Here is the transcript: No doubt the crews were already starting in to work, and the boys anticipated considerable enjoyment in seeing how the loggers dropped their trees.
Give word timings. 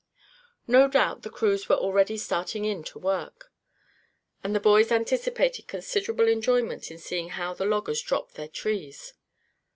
No 0.65 0.87
doubt 0.87 1.21
the 1.21 1.29
crews 1.29 1.69
were 1.69 1.75
already 1.75 2.17
starting 2.17 2.65
in 2.65 2.83
to 2.85 2.97
work, 2.97 3.51
and 4.43 4.55
the 4.55 4.59
boys 4.59 4.91
anticipated 4.91 5.67
considerable 5.67 6.27
enjoyment 6.27 6.89
in 6.89 6.97
seeing 6.97 7.29
how 7.29 7.53
the 7.53 7.65
loggers 7.65 8.01
dropped 8.01 8.33
their 8.33 8.47
trees. 8.47 9.13